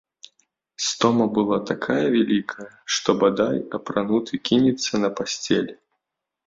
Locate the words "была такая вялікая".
1.37-2.67